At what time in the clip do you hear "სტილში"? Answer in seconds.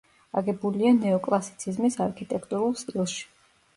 2.85-3.23